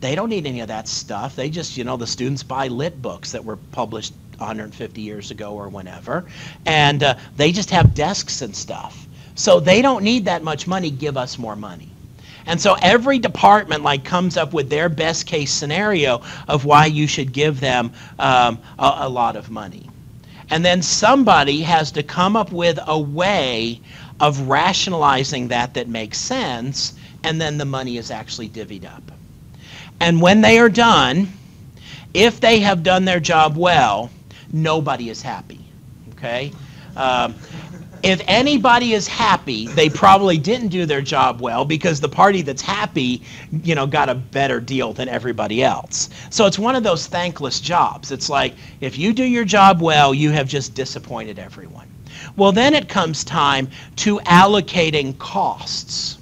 they 0.00 0.14
don't 0.14 0.28
need 0.28 0.46
any 0.46 0.60
of 0.60 0.68
that 0.68 0.88
stuff. 0.88 1.36
They 1.36 1.50
just, 1.50 1.76
you 1.76 1.84
know, 1.84 1.96
the 1.96 2.06
students 2.06 2.42
buy 2.42 2.68
lit 2.68 3.00
books 3.00 3.32
that 3.32 3.44
were 3.44 3.56
published 3.56 4.14
150 4.40 5.00
years 5.00 5.30
ago 5.30 5.54
or 5.54 5.68
whenever, 5.68 6.24
and 6.66 7.02
uh, 7.02 7.14
they 7.36 7.52
just 7.52 7.70
have 7.70 7.94
desks 7.94 8.42
and 8.42 8.54
stuff. 8.54 9.06
So 9.34 9.60
they 9.60 9.82
don't 9.82 10.02
need 10.02 10.24
that 10.26 10.42
much 10.42 10.66
money. 10.66 10.90
Give 10.90 11.16
us 11.16 11.38
more 11.38 11.56
money. 11.56 11.88
And 12.46 12.60
so 12.60 12.76
every 12.80 13.18
department 13.18 13.82
like 13.82 14.04
comes 14.04 14.36
up 14.36 14.52
with 14.52 14.68
their 14.70 14.88
best 14.88 15.26
case 15.26 15.52
scenario 15.52 16.22
of 16.48 16.64
why 16.64 16.86
you 16.86 17.06
should 17.06 17.32
give 17.32 17.60
them 17.60 17.92
um, 18.18 18.58
a, 18.78 18.94
a 19.00 19.08
lot 19.08 19.36
of 19.36 19.50
money. 19.50 19.88
And 20.50 20.64
then 20.64 20.82
somebody 20.82 21.60
has 21.62 21.92
to 21.92 22.02
come 22.02 22.36
up 22.36 22.50
with 22.50 22.78
a 22.84 22.98
way 22.98 23.80
of 24.18 24.48
rationalizing 24.48 25.48
that 25.48 25.74
that 25.74 25.88
makes 25.88 26.18
sense, 26.18 26.94
and 27.22 27.40
then 27.40 27.56
the 27.56 27.64
money 27.64 27.96
is 27.96 28.10
actually 28.10 28.48
divvied 28.48 28.84
up. 28.84 29.12
And 30.00 30.20
when 30.20 30.40
they 30.40 30.58
are 30.58 30.68
done, 30.68 31.28
if 32.12 32.40
they 32.40 32.60
have 32.60 32.82
done 32.82 33.04
their 33.04 33.20
job 33.20 33.56
well, 33.56 34.10
nobody 34.52 35.10
is 35.10 35.22
happy. 35.22 35.60
Okay? 36.12 36.52
Um, 36.96 37.34
if 38.02 38.22
anybody 38.26 38.94
is 38.94 39.06
happy, 39.06 39.66
they 39.68 39.90
probably 39.90 40.38
didn't 40.38 40.68
do 40.68 40.86
their 40.86 41.02
job 41.02 41.40
well 41.40 41.64
because 41.64 42.00
the 42.00 42.08
party 42.08 42.40
that's 42.40 42.62
happy, 42.62 43.22
you 43.62 43.74
know, 43.74 43.86
got 43.86 44.08
a 44.08 44.14
better 44.14 44.58
deal 44.58 44.92
than 44.94 45.08
everybody 45.08 45.62
else. 45.62 46.08
So 46.30 46.46
it's 46.46 46.58
one 46.58 46.74
of 46.76 46.82
those 46.82 47.06
thankless 47.06 47.60
jobs. 47.60 48.10
It's 48.10 48.30
like 48.30 48.54
if 48.80 48.98
you 48.98 49.12
do 49.12 49.24
your 49.24 49.44
job 49.44 49.82
well, 49.82 50.14
you 50.14 50.30
have 50.30 50.48
just 50.48 50.74
disappointed 50.74 51.38
everyone. 51.38 51.88
Well, 52.36 52.52
then 52.52 52.74
it 52.74 52.88
comes 52.88 53.22
time 53.22 53.68
to 53.96 54.18
allocating 54.20 55.18
costs. 55.18 56.18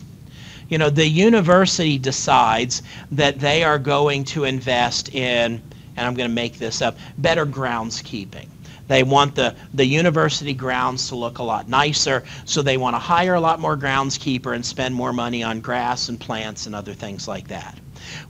You 0.69 0.79
know, 0.79 0.91
the 0.91 1.07
university 1.07 1.99
decides 1.99 2.83
that 3.13 3.39
they 3.39 3.63
are 3.65 3.79
going 3.79 4.25
to 4.25 4.45
invest 4.45 5.15
in, 5.15 5.63
and 5.99 6.07
I'm 6.07 6.15
going 6.15 6.31
to 6.31 6.35
make 6.35 6.59
this 6.59 6.81
up, 6.81 6.97
better 7.19 7.45
groundskeeping 7.45 8.49
they 8.89 9.03
want 9.03 9.35
the, 9.35 9.55
the 9.75 9.85
university 9.85 10.55
grounds 10.55 11.09
to 11.09 11.15
look 11.15 11.39
a 11.39 11.43
lot 11.43 11.69
nicer, 11.69 12.25
so 12.47 12.63
they 12.63 12.79
want 12.79 12.95
to 12.95 12.99
hire 12.99 13.35
a 13.35 13.41
lot 13.41 13.61
more 13.61 13.77
groundskeeper 13.77 14.55
and 14.55 14.65
spend 14.65 14.95
more 14.95 15.13
money 15.13 15.43
on 15.43 15.61
grass 15.61 16.09
and 16.09 16.19
plants 16.19 16.67
and 16.67 16.75
other 16.75 16.95
things 16.95 17.29
like 17.29 17.47
that. 17.49 17.79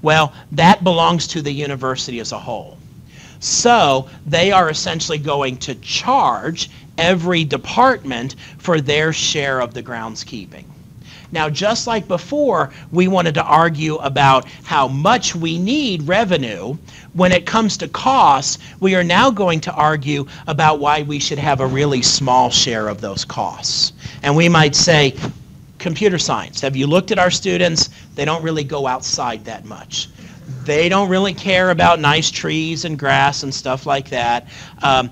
Well, 0.03 0.33
that 0.53 0.83
belongs 0.83 1.29
to 1.29 1.43
the 1.43 1.53
university 1.53 2.19
as 2.19 2.33
a 2.33 2.39
whole. 2.39 2.77
So 3.39 4.09
they 4.27 4.51
are 4.51 4.69
essentially 4.69 5.19
going 5.19 5.59
to 5.59 5.77
charge 5.77 6.71
every 6.99 7.45
department 7.45 8.35
for 8.59 8.81
their 8.81 9.13
share 9.13 9.61
of 9.61 9.75
the 9.75 9.83
groundskeeping. 9.83 10.65
Now, 11.31 11.51
just 11.51 11.87
like 11.87 12.09
before, 12.09 12.73
we 12.91 13.09
wanted 13.09 13.35
to 13.35 13.43
argue 13.43 13.97
about 13.97 14.47
how 14.65 14.89
much 14.89 15.35
we 15.35 15.59
need 15.59 16.09
revenue. 16.09 16.77
When 17.13 17.33
it 17.33 17.45
comes 17.45 17.77
to 17.79 17.89
costs, 17.89 18.59
we 18.81 18.95
are 18.95 19.05
now 19.05 19.31
going 19.31 19.61
to 19.61 19.73
argue 19.73 20.27
about 20.47 20.79
why 20.79 21.03
we 21.03 21.19
should 21.19 21.39
have 21.39 21.61
a 21.61 21.67
really 21.67 22.03
small 22.03 22.51
share 22.51 22.89
of 22.89 23.01
those 23.01 23.25
costs. 23.25 23.93
And 24.23 24.35
we 24.37 24.49
might 24.49 24.75
say, 24.75 25.15
computer 25.79 26.19
science, 26.19 26.61
have 26.61 26.77
you 26.77 26.87
looked 26.87 27.11
at 27.11 27.19
our 27.19 27.31
students? 27.31 27.91
They 28.15 28.25
don't 28.25 28.43
really 28.43 28.65
go 28.65 28.87
outside 28.87 29.45
that 29.45 29.65
much. 29.65 30.09
They 30.65 30.89
don't 30.89 31.09
really 31.09 31.35
care 31.35 31.71
about 31.71 32.01
nice 32.01 32.31
trees 32.31 32.85
and 32.85 32.99
grass 32.99 33.43
and 33.43 33.55
stuff 33.55 33.87
like 33.87 34.09
that. 34.11 34.49
Um, 34.83 35.11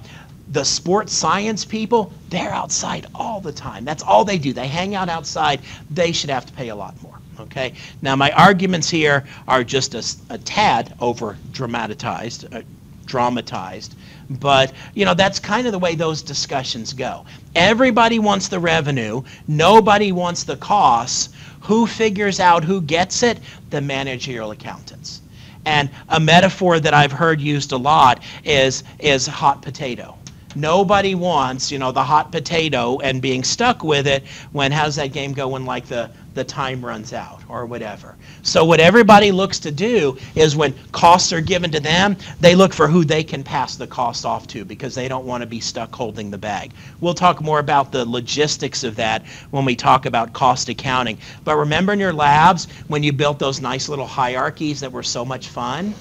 the 0.48 0.64
sports 0.64 1.12
science 1.12 1.64
people, 1.64 2.12
they're 2.28 2.52
outside 2.52 3.06
all 3.14 3.40
the 3.40 3.52
time. 3.52 3.84
That's 3.84 4.02
all 4.02 4.24
they 4.24 4.38
do. 4.38 4.52
They 4.52 4.68
hang 4.68 4.94
out 4.94 5.08
outside. 5.08 5.60
They 5.90 6.12
should 6.12 6.30
have 6.30 6.46
to 6.46 6.52
pay 6.52 6.68
a 6.68 6.76
lot 6.76 7.00
more. 7.02 7.18
Okay. 7.38 7.74
Now 8.00 8.16
my 8.16 8.30
arguments 8.32 8.88
here 8.88 9.24
are 9.46 9.62
just 9.64 9.94
a, 9.94 10.34
a 10.34 10.38
tad 10.38 10.94
over 11.00 11.36
dramatized, 11.52 12.54
uh, 12.54 12.62
dramatized, 13.04 13.94
but 14.30 14.72
you 14.94 15.04
know 15.04 15.14
that's 15.14 15.38
kind 15.38 15.66
of 15.66 15.72
the 15.72 15.78
way 15.78 15.94
those 15.94 16.22
discussions 16.22 16.92
go. 16.92 17.26
Everybody 17.54 18.18
wants 18.18 18.48
the 18.48 18.58
revenue. 18.58 19.22
Nobody 19.48 20.12
wants 20.12 20.44
the 20.44 20.56
costs. 20.56 21.28
Who 21.60 21.86
figures 21.86 22.40
out 22.40 22.64
who 22.64 22.80
gets 22.80 23.22
it? 23.22 23.38
The 23.70 23.80
managerial 23.80 24.52
accountants. 24.52 25.20
And 25.66 25.90
a 26.08 26.20
metaphor 26.20 26.80
that 26.80 26.94
I've 26.94 27.12
heard 27.12 27.40
used 27.40 27.72
a 27.72 27.76
lot 27.76 28.22
is 28.44 28.82
is 28.98 29.26
hot 29.26 29.60
potato 29.60 30.16
Nobody 30.56 31.14
wants, 31.14 31.70
you 31.70 31.78
know, 31.78 31.92
the 31.92 32.02
hot 32.02 32.32
potato 32.32 32.98
and 33.00 33.20
being 33.20 33.44
stuck 33.44 33.84
with 33.84 34.06
it 34.06 34.26
when 34.52 34.72
how's 34.72 34.96
that 34.96 35.12
game 35.12 35.34
go 35.34 35.48
when 35.48 35.66
like 35.66 35.84
the, 35.84 36.10
the 36.32 36.44
time 36.44 36.82
runs 36.82 37.12
out 37.12 37.42
or 37.46 37.66
whatever. 37.66 38.16
So 38.42 38.64
what 38.64 38.80
everybody 38.80 39.32
looks 39.32 39.58
to 39.60 39.70
do 39.70 40.16
is 40.34 40.56
when 40.56 40.74
costs 40.92 41.30
are 41.34 41.42
given 41.42 41.70
to 41.72 41.80
them, 41.80 42.16
they 42.40 42.54
look 42.54 42.72
for 42.72 42.88
who 42.88 43.04
they 43.04 43.22
can 43.22 43.44
pass 43.44 43.76
the 43.76 43.86
cost 43.86 44.24
off 44.24 44.46
to 44.48 44.64
because 44.64 44.94
they 44.94 45.08
don't 45.08 45.26
want 45.26 45.42
to 45.42 45.46
be 45.46 45.60
stuck 45.60 45.94
holding 45.94 46.30
the 46.30 46.38
bag. 46.38 46.72
We'll 47.02 47.12
talk 47.12 47.42
more 47.42 47.58
about 47.58 47.92
the 47.92 48.06
logistics 48.06 48.82
of 48.82 48.96
that 48.96 49.26
when 49.50 49.66
we 49.66 49.76
talk 49.76 50.06
about 50.06 50.32
cost 50.32 50.70
accounting. 50.70 51.18
But 51.44 51.56
remember 51.56 51.92
in 51.92 52.00
your 52.00 52.14
labs 52.14 52.66
when 52.88 53.02
you 53.02 53.12
built 53.12 53.38
those 53.38 53.60
nice 53.60 53.90
little 53.90 54.06
hierarchies 54.06 54.80
that 54.80 54.90
were 54.90 55.02
so 55.02 55.22
much 55.22 55.48
fun? 55.48 55.94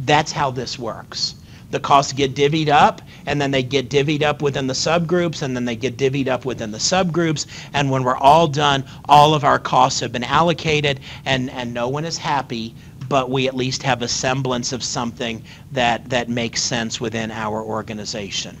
That's 0.00 0.32
how 0.32 0.50
this 0.50 0.78
works 0.78 1.36
the 1.72 1.80
costs 1.80 2.12
get 2.12 2.34
divvied 2.34 2.68
up, 2.68 3.02
and 3.26 3.40
then 3.40 3.50
they 3.50 3.62
get 3.62 3.88
divvied 3.88 4.22
up 4.22 4.42
within 4.42 4.66
the 4.66 4.74
subgroups, 4.74 5.42
and 5.42 5.56
then 5.56 5.64
they 5.64 5.74
get 5.74 5.96
divvied 5.96 6.28
up 6.28 6.44
within 6.44 6.70
the 6.70 6.78
subgroups. 6.78 7.46
And 7.72 7.90
when 7.90 8.04
we're 8.04 8.16
all 8.16 8.46
done, 8.46 8.84
all 9.08 9.34
of 9.34 9.42
our 9.42 9.58
costs 9.58 9.98
have 10.00 10.12
been 10.12 10.22
allocated, 10.22 11.00
and, 11.24 11.50
and 11.50 11.72
no 11.74 11.88
one 11.88 12.04
is 12.04 12.18
happy, 12.18 12.74
but 13.08 13.30
we 13.30 13.48
at 13.48 13.56
least 13.56 13.82
have 13.82 14.02
a 14.02 14.08
semblance 14.08 14.72
of 14.72 14.84
something 14.84 15.42
that, 15.72 16.08
that 16.10 16.28
makes 16.28 16.62
sense 16.62 17.00
within 17.00 17.30
our 17.30 17.62
organization. 17.62 18.56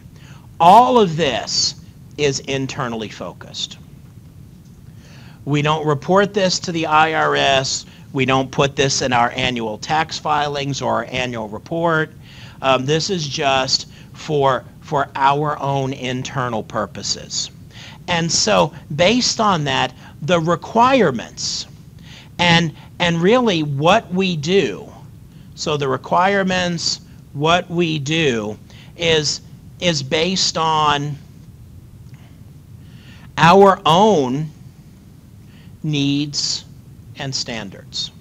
All 0.58 0.98
of 0.98 1.16
this 1.16 1.74
is 2.16 2.40
internally 2.40 3.08
focused. 3.10 3.78
We 5.44 5.60
don't 5.60 5.86
report 5.86 6.32
this 6.32 6.58
to 6.60 6.72
the 6.72 6.84
IRS. 6.84 7.84
We 8.12 8.24
don't 8.24 8.50
put 8.50 8.76
this 8.76 9.02
in 9.02 9.12
our 9.12 9.32
annual 9.34 9.76
tax 9.76 10.18
filings 10.18 10.80
or 10.80 10.94
our 10.94 11.04
annual 11.04 11.48
report. 11.48 12.12
Um, 12.62 12.86
this 12.86 13.10
is 13.10 13.26
just 13.28 13.88
for, 14.14 14.64
for 14.80 15.08
our 15.16 15.60
own 15.60 15.92
internal 15.92 16.62
purposes. 16.62 17.50
And 18.08 18.30
so 18.30 18.72
based 18.94 19.40
on 19.40 19.64
that, 19.64 19.92
the 20.22 20.40
requirements 20.40 21.66
and, 22.38 22.72
and 22.98 23.20
really 23.20 23.62
what 23.62 24.12
we 24.12 24.36
do, 24.36 24.90
so 25.54 25.76
the 25.76 25.88
requirements, 25.88 27.00
what 27.32 27.68
we 27.68 27.98
do 27.98 28.56
is, 28.96 29.40
is 29.80 30.02
based 30.02 30.56
on 30.56 31.16
our 33.36 33.80
own 33.84 34.50
needs 35.82 36.64
and 37.16 37.34
standards. 37.34 38.12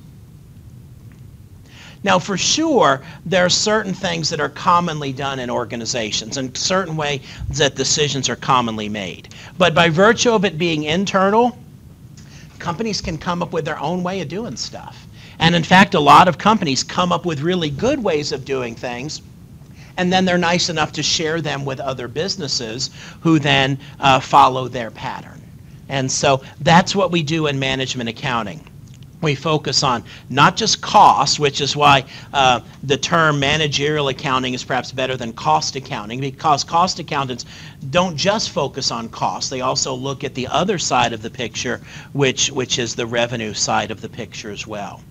Now, 2.03 2.17
for 2.17 2.38
sure, 2.38 3.01
there 3.25 3.46
are 3.46 3.50
certain 3.50 3.93
things 3.93 4.29
that 4.29 4.39
are 4.39 4.50
commonly 4.50 5.13
done 5.13 5.39
in 5.39 5.50
organizations 5.50 6.38
and 6.38 6.55
certain 6.58 6.98
ways 6.98 7.22
that 7.50 7.75
decisions 7.75 8.27
are 8.27 8.36
commonly 8.36 8.89
made. 8.89 9.29
But 9.58 9.75
by 9.75 9.89
virtue 9.89 10.31
of 10.31 10.43
it 10.43 10.58
being 10.58 10.84
internal, 10.84 11.58
companies 12.58 13.01
can 13.01 13.17
come 13.17 13.43
up 13.43 13.53
with 13.53 13.65
their 13.65 13.79
own 13.79 14.01
way 14.01 14.22
of 14.22 14.29
doing 14.29 14.55
stuff. 14.55 15.05
And 15.38 15.55
in 15.55 15.63
fact, 15.63 15.93
a 15.93 16.00
lot 16.00 16.27
of 16.27 16.38
companies 16.38 16.84
come 16.84 17.12
up 17.12 17.25
with 17.25 17.41
really 17.41 17.70
good 17.70 18.03
ways 18.03 18.31
of 18.31 18.46
doing 18.46 18.75
things 18.75 19.22
and 19.98 20.12
then 20.12 20.25
they're 20.25 20.38
nice 20.38 20.70
enough 20.70 20.93
to 20.93 21.03
share 21.03 21.41
them 21.41 21.65
with 21.65 21.79
other 21.79 22.08
businesses 22.08 22.89
who 23.20 23.39
then 23.39 23.77
uh, 24.00 24.20
follow 24.20 24.67
their 24.67 24.89
pattern. 24.89 25.41
And 25.89 26.10
so 26.10 26.41
that's 26.62 26.96
what 26.96 27.12
we 27.12 27.22
do 27.22 27.48
in 27.48 27.60
management 27.60 28.10
accounting 28.10 28.65
we 29.22 29.36
focus 29.36 29.84
on 29.84 30.04
not 30.30 30.58
just 30.58 30.82
cost, 30.82 31.40
which 31.40 31.62
is 31.62 31.75
why 31.75 32.06
uh, 32.34 32.60
the 32.84 32.98
term 32.98 33.40
managerial 33.40 34.08
accounting 34.08 34.54
is 34.54 34.63
perhaps 34.63 34.92
better 34.92 35.16
than 35.16 35.32
cost 35.34 35.75
accounting, 35.75 36.20
because 36.20 36.63
cost 36.63 37.00
accountants 37.00 37.46
don't 37.92 38.18
just 38.18 38.50
focus 38.50 38.92
on 38.92 39.10
cost. 39.10 39.50
They 39.50 39.62
also 39.62 39.94
look 39.94 40.24
at 40.24 40.34
the 40.34 40.48
other 40.48 40.80
side 40.80 41.13
of 41.13 41.22
the 41.22 41.30
picture, 41.30 41.82
which, 42.13 42.51
which 42.51 42.80
is 42.80 42.96
the 42.96 43.06
revenue 43.06 43.54
side 43.54 43.92
of 43.92 44.01
the 44.01 44.10
picture 44.10 44.51
as 44.51 44.66
well. 44.66 45.01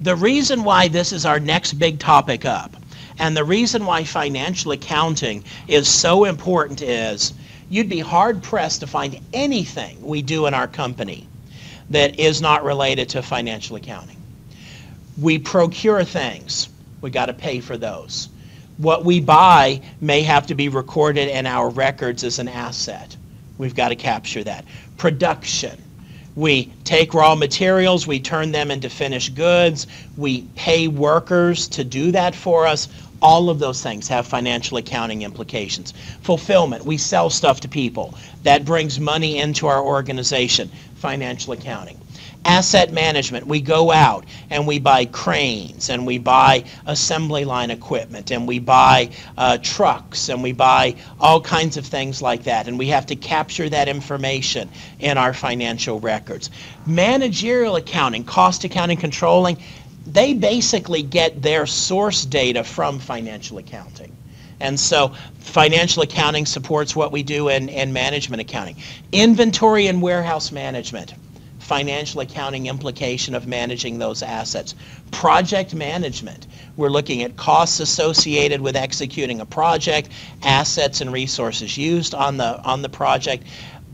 The 0.00 0.16
reason 0.16 0.64
why 0.64 0.88
this 0.88 1.12
is 1.12 1.24
our 1.24 1.40
next 1.40 1.74
big 1.74 1.98
topic 1.98 2.44
up, 2.44 2.76
and 3.18 3.36
the 3.36 3.44
reason 3.44 3.86
why 3.86 4.04
financial 4.04 4.72
accounting 4.72 5.44
is 5.68 5.88
so 5.88 6.24
important 6.24 6.82
is 6.82 7.32
you'd 7.70 7.88
be 7.88 8.00
hard 8.00 8.42
pressed 8.42 8.80
to 8.80 8.86
find 8.86 9.18
anything 9.32 10.02
we 10.02 10.20
do 10.20 10.46
in 10.46 10.52
our 10.52 10.66
company 10.66 11.28
that 11.90 12.18
is 12.18 12.40
not 12.40 12.64
related 12.64 13.08
to 13.10 13.22
financial 13.22 13.76
accounting. 13.76 14.16
We 15.20 15.38
procure 15.38 16.04
things. 16.04 16.68
We 17.00 17.10
got 17.10 17.26
to 17.26 17.34
pay 17.34 17.60
for 17.60 17.76
those. 17.76 18.28
What 18.78 19.04
we 19.04 19.20
buy 19.20 19.82
may 20.00 20.22
have 20.22 20.46
to 20.48 20.54
be 20.54 20.68
recorded 20.68 21.28
in 21.28 21.46
our 21.46 21.68
records 21.70 22.24
as 22.24 22.38
an 22.38 22.48
asset. 22.48 23.16
We've 23.58 23.74
got 23.74 23.90
to 23.90 23.96
capture 23.96 24.42
that. 24.44 24.64
Production. 24.96 25.80
We 26.34 26.72
take 26.82 27.14
raw 27.14 27.36
materials, 27.36 28.08
we 28.08 28.18
turn 28.18 28.50
them 28.50 28.72
into 28.72 28.90
finished 28.90 29.36
goods, 29.36 29.86
we 30.16 30.42
pay 30.56 30.88
workers 30.88 31.68
to 31.68 31.84
do 31.84 32.10
that 32.10 32.34
for 32.34 32.66
us. 32.66 32.88
All 33.24 33.48
of 33.48 33.58
those 33.58 33.82
things 33.82 34.06
have 34.08 34.26
financial 34.26 34.76
accounting 34.76 35.22
implications. 35.22 35.94
Fulfillment, 36.20 36.84
we 36.84 36.98
sell 36.98 37.30
stuff 37.30 37.58
to 37.62 37.68
people. 37.68 38.14
That 38.42 38.66
brings 38.66 39.00
money 39.00 39.38
into 39.38 39.66
our 39.66 39.82
organization 39.82 40.70
financial 40.96 41.54
accounting. 41.54 41.98
Asset 42.44 42.92
management, 42.92 43.46
we 43.46 43.62
go 43.62 43.90
out 43.90 44.26
and 44.50 44.66
we 44.66 44.78
buy 44.78 45.06
cranes 45.06 45.88
and 45.88 46.06
we 46.06 46.18
buy 46.18 46.64
assembly 46.86 47.46
line 47.46 47.70
equipment 47.70 48.30
and 48.30 48.46
we 48.46 48.58
buy 48.58 49.08
uh, 49.38 49.56
trucks 49.62 50.28
and 50.28 50.42
we 50.42 50.52
buy 50.52 50.94
all 51.18 51.40
kinds 51.40 51.78
of 51.78 51.86
things 51.86 52.20
like 52.20 52.44
that. 52.44 52.68
And 52.68 52.78
we 52.78 52.88
have 52.88 53.06
to 53.06 53.16
capture 53.16 53.70
that 53.70 53.88
information 53.88 54.68
in 55.00 55.16
our 55.16 55.32
financial 55.32 56.00
records. 56.00 56.50
Managerial 56.86 57.76
accounting, 57.76 58.24
cost 58.24 58.64
accounting, 58.64 58.98
controlling, 58.98 59.56
they 60.06 60.34
basically 60.34 61.02
get 61.02 61.42
their 61.42 61.66
source 61.66 62.24
data 62.24 62.64
from 62.64 62.98
financial 62.98 63.58
accounting. 63.58 64.14
And 64.60 64.78
so 64.78 65.12
financial 65.40 66.02
accounting 66.02 66.46
supports 66.46 66.94
what 66.94 67.12
we 67.12 67.22
do 67.22 67.48
in, 67.48 67.68
in 67.68 67.92
management 67.92 68.40
accounting. 68.40 68.76
Inventory 69.12 69.88
and 69.88 70.00
warehouse 70.00 70.52
management, 70.52 71.14
financial 71.58 72.20
accounting 72.20 72.66
implication 72.66 73.34
of 73.34 73.46
managing 73.46 73.98
those 73.98 74.22
assets. 74.22 74.74
Project 75.10 75.74
management, 75.74 76.46
we're 76.76 76.90
looking 76.90 77.22
at 77.22 77.36
costs 77.36 77.80
associated 77.80 78.60
with 78.60 78.76
executing 78.76 79.40
a 79.40 79.46
project, 79.46 80.10
assets 80.42 81.00
and 81.00 81.12
resources 81.12 81.76
used 81.76 82.14
on 82.14 82.36
the, 82.36 82.60
on 82.62 82.82
the 82.82 82.88
project. 82.88 83.44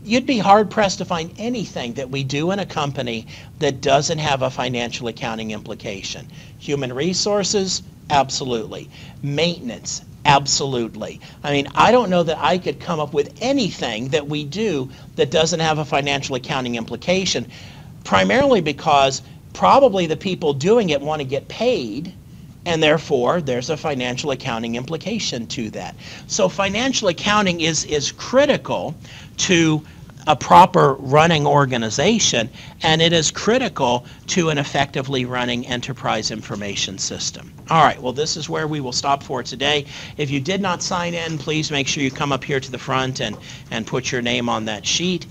You'd 0.03 0.25
be 0.25 0.39
hard 0.39 0.69
pressed 0.71 0.97
to 0.99 1.05
find 1.05 1.33
anything 1.37 1.93
that 1.93 2.09
we 2.09 2.23
do 2.23 2.51
in 2.51 2.59
a 2.59 2.65
company 2.65 3.27
that 3.59 3.81
doesn't 3.81 4.17
have 4.19 4.41
a 4.41 4.49
financial 4.49 5.07
accounting 5.07 5.51
implication. 5.51 6.27
Human 6.59 6.93
resources, 6.93 7.83
absolutely. 8.09 8.89
Maintenance, 9.21 10.01
Absolutely. 10.25 11.19
I 11.43 11.51
mean, 11.51 11.67
I 11.73 11.91
don't 11.91 12.09
know 12.11 12.23
that 12.23 12.37
I 12.37 12.57
could 12.59 12.79
come 12.79 12.99
up 12.99 13.13
with 13.13 13.33
anything 13.41 14.09
that 14.09 14.27
we 14.27 14.43
do 14.43 14.89
that 15.15 15.31
doesn't 15.31 15.59
have 15.59 15.79
a 15.79 15.85
financial 15.85 16.35
accounting 16.35 16.75
implication, 16.75 17.47
primarily 18.03 18.61
because 18.61 19.23
probably 19.53 20.05
the 20.05 20.15
people 20.15 20.53
doing 20.53 20.91
it 20.91 21.01
want 21.01 21.21
to 21.21 21.27
get 21.27 21.47
paid, 21.47 22.13
and 22.67 22.83
therefore 22.83 23.41
there's 23.41 23.71
a 23.71 23.77
financial 23.77 24.29
accounting 24.29 24.75
implication 24.75 25.47
to 25.47 25.71
that. 25.71 25.95
So 26.27 26.47
financial 26.47 27.07
accounting 27.07 27.61
is, 27.61 27.83
is 27.85 28.11
critical 28.11 28.93
to 29.41 29.83
a 30.27 30.35
proper 30.35 30.93
running 30.95 31.47
organization, 31.47 32.49
and 32.83 33.01
it 33.01 33.11
is 33.13 33.31
critical 33.31 34.05
to 34.27 34.49
an 34.49 34.57
effectively 34.57 35.25
running 35.25 35.65
enterprise 35.67 36.31
information 36.31 36.97
system. 36.97 37.51
All 37.69 37.83
right, 37.83 38.01
well, 38.01 38.13
this 38.13 38.37
is 38.37 38.47
where 38.49 38.67
we 38.67 38.81
will 38.81 38.91
stop 38.91 39.23
for 39.23 39.41
today. 39.43 39.85
If 40.17 40.29
you 40.29 40.39
did 40.39 40.61
not 40.61 40.83
sign 40.83 41.13
in, 41.15 41.37
please 41.39 41.71
make 41.71 41.87
sure 41.87 42.03
you 42.03 42.11
come 42.11 42.31
up 42.31 42.43
here 42.43 42.59
to 42.59 42.71
the 42.71 42.77
front 42.77 43.19
and, 43.19 43.37
and 43.71 43.87
put 43.87 44.11
your 44.11 44.21
name 44.21 44.47
on 44.49 44.65
that 44.65 44.85
sheet. 44.85 45.25